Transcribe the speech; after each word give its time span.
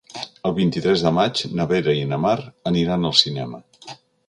El 0.49 0.53
vint-i-tres 0.59 1.03
de 1.07 1.11
maig 1.17 1.43
na 1.59 1.67
Vera 1.73 1.95
i 1.99 2.07
na 2.15 2.21
Mar 2.25 2.35
aniran 2.73 3.09
al 3.13 3.17
cinema. 3.23 3.63